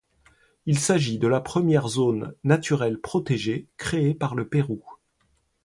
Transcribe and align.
Il 0.65 0.79
s'agit 0.79 1.19
de 1.19 1.27
la 1.27 1.41
première 1.41 1.87
zone 1.87 2.33
naturelle 2.43 2.99
protégée 2.99 3.67
créée 3.77 4.15
par 4.15 4.33
le 4.33 4.47
Pérou. 4.49 4.83